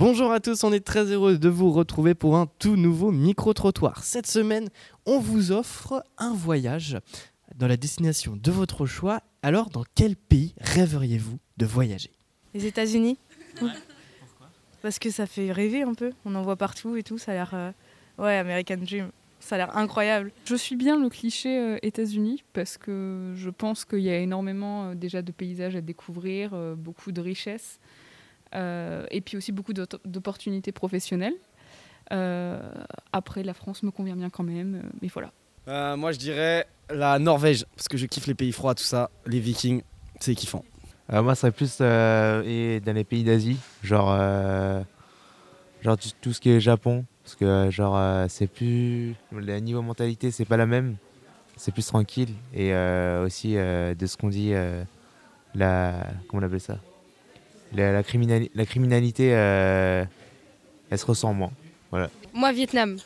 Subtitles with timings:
[0.00, 4.02] Bonjour à tous, on est très heureux de vous retrouver pour un tout nouveau micro-trottoir.
[4.02, 4.70] Cette semaine,
[5.04, 6.96] on vous offre un voyage
[7.56, 9.20] dans la destination de votre choix.
[9.42, 12.08] Alors, dans quel pays rêveriez-vous de voyager?
[12.54, 13.18] Les États-Unis
[14.80, 16.12] Parce que ça fait rêver un peu.
[16.24, 17.18] On en voit partout et tout.
[17.18, 17.50] Ça a l'air.
[17.52, 17.70] euh,
[18.16, 19.10] Ouais, American Dream.
[19.38, 20.32] Ça a l'air incroyable.
[20.46, 24.86] Je suis bien le cliché euh, États-Unis parce que je pense qu'il y a énormément
[24.86, 27.78] euh, déjà de paysages à découvrir, euh, beaucoup de richesses
[28.54, 31.34] et puis aussi beaucoup d'op- d'opportunités professionnelles.
[32.12, 32.60] Euh,
[33.12, 35.30] après, la France me convient bien quand même, euh, mais voilà.
[35.68, 39.10] Euh, moi, je dirais la Norvège, parce que je kiffe les pays froids, tout ça.
[39.26, 39.82] Les Vikings,
[40.18, 40.64] c'est kiffant.
[41.12, 44.82] Euh, moi, ce serait plus euh, et dans les pays d'Asie, genre, euh,
[45.82, 49.82] genre tout, ce qui est Japon, parce que euh, genre euh, c'est plus le niveau
[49.82, 50.96] mentalité, c'est pas la même,
[51.56, 54.82] c'est plus tranquille et euh, aussi euh, de ce qu'on dit, euh,
[55.54, 56.78] la comment on appelle ça,
[57.74, 60.04] la, la, criminali- la criminalité, euh,
[60.90, 61.52] elle se ressent moins.
[62.32, 62.96] Moi, Vietnam.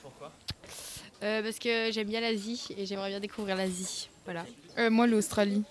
[1.22, 4.08] Euh, parce que j'aime bien l'Asie et j'aimerais bien découvrir l'Asie.
[4.24, 4.44] Voilà.
[4.78, 5.62] Euh, moi, l'Australie.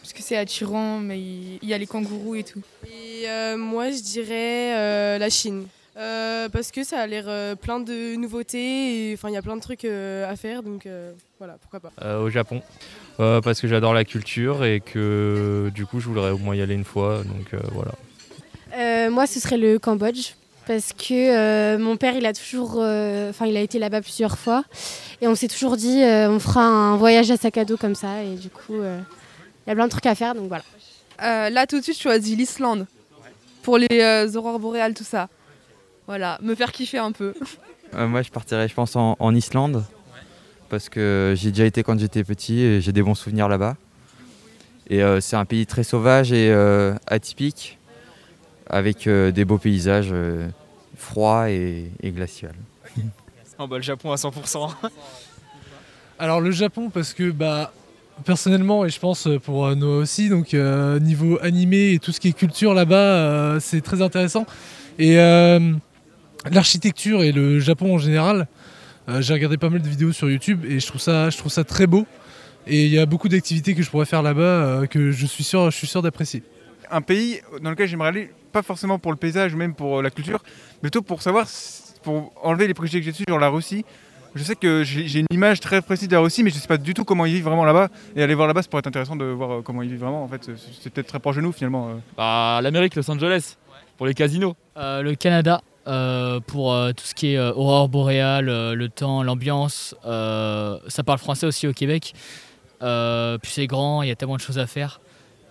[0.00, 2.62] Parce que c'est attirant, mais il il y a les kangourous et tout.
[2.86, 5.66] Et euh, moi, je dirais euh, la Chine.
[5.96, 9.56] Euh, parce que ça a l'air euh, plein de nouveautés enfin il y a plein
[9.56, 11.90] de trucs euh, à faire donc euh, voilà pourquoi pas.
[12.02, 12.60] Euh, au Japon
[13.18, 16.60] Euh, parce que j'adore la culture et que du coup je voudrais au moins y
[16.60, 17.92] aller une fois donc euh, voilà.
[18.76, 20.32] Euh, moi, ce serait le Cambodge.
[20.66, 24.36] Parce que euh, mon père, il a toujours, euh, enfin, il a été là-bas plusieurs
[24.36, 24.64] fois,
[25.20, 27.94] et on s'est toujours dit, euh, on fera un voyage à sac à dos comme
[27.94, 28.98] ça, et du coup, euh,
[29.64, 30.64] il y a plein de trucs à faire, donc voilà.
[31.22, 32.86] Euh, là, tout de suite, je choisis l'Islande.
[33.62, 35.28] Pour les euh, aurores boréales, tout ça.
[36.06, 37.34] Voilà, me faire kiffer un peu.
[37.94, 39.84] Euh, moi, je partirais, je pense, en, en Islande.
[40.68, 43.76] Parce que j'ai déjà été quand j'étais petit et j'ai des bons souvenirs là-bas.
[44.88, 47.78] Et euh, c'est un pays très sauvage et euh, atypique,
[48.68, 50.48] avec euh, des beaux paysages euh,
[50.96, 52.48] froids et, et glaciaux.
[53.58, 54.70] Oh bah le Japon à 100%.
[56.18, 57.72] Alors le Japon parce que bah
[58.24, 62.28] personnellement et je pense pour Noah aussi donc euh, niveau animé et tout ce qui
[62.28, 64.46] est culture là-bas euh, c'est très intéressant
[64.98, 65.72] et euh,
[66.50, 68.46] l'architecture et le Japon en général
[69.08, 71.52] euh, j'ai regardé pas mal de vidéos sur YouTube et je trouve ça je trouve
[71.52, 72.06] ça très beau
[72.66, 75.44] et il y a beaucoup d'activités que je pourrais faire là-bas euh, que je suis
[75.44, 76.42] sûr je suis sûr d'apprécier.
[76.90, 80.02] un pays dans lequel j'aimerais aller, pas forcément pour le paysage ou même pour euh,
[80.02, 80.42] la culture,
[80.76, 81.46] mais plutôt pour savoir,
[82.02, 83.84] pour enlever les préjugés que j'ai dessus, genre la Russie.
[84.34, 86.76] Je sais que j'ai une image très précise de la Russie, mais je sais pas
[86.76, 87.88] du tout comment ils vivent vraiment là-bas.
[88.14, 90.22] Et aller voir là-bas, ça pourrait être intéressant de voir comment ils vivent vraiment.
[90.22, 90.50] En fait,
[90.82, 92.02] c'est peut-être très proche de nous finalement.
[92.18, 93.56] Bah l'Amérique, Los Angeles
[93.96, 94.54] pour les casinos.
[94.76, 98.88] Euh, le Canada euh, pour euh, tout ce qui est euh, aurore boréale, euh, le
[98.88, 99.94] temps, l'ambiance.
[100.04, 102.14] euh, ça parle français aussi au Québec.
[102.82, 105.00] Euh, puis c'est grand, il y a tellement de choses à faire.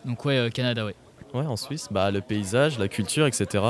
[0.05, 0.95] Donc ouais, euh, Canada, ouais.
[1.33, 3.63] Ouais, en Suisse, bah, le paysage, la culture, etc.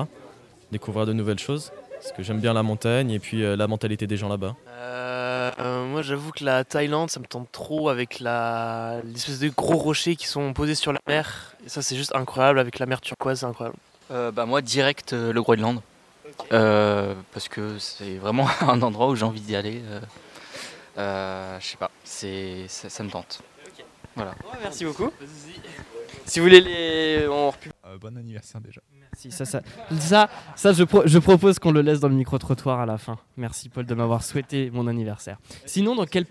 [0.72, 1.72] Découvrir de nouvelles choses.
[1.94, 4.56] Parce que j'aime bien la montagne et puis euh, la mentalité des gens là-bas.
[5.58, 10.16] Moi j'avoue que la Thaïlande ça me tente trop avec la l'espèce de gros rochers
[10.18, 11.56] qui sont posés sur la mer.
[11.66, 13.78] Et ça c'est juste incroyable avec la mer turquoise, c'est incroyable.
[14.12, 15.80] Euh, bah moi direct euh, le Groenland
[16.52, 19.82] Euh, parce que c'est vraiment un endroit où j'ai envie d'y aller.
[19.86, 20.00] euh.
[20.98, 23.42] Euh, je sais pas, c'est ça, ça me tente.
[24.16, 24.34] Voilà.
[24.62, 25.12] merci beaucoup.
[26.26, 28.80] Si vous voulez les on repu- bon anniversaire déjà.
[29.12, 29.62] Merci, ça, ça,
[30.00, 33.18] ça, ça, je, pro- je propose qu'on le laisse dans le micro-trottoir à la fin.
[33.36, 35.38] Merci Paul de m'avoir souhaité mon anniversaire.
[35.66, 36.26] Sinon, dans quel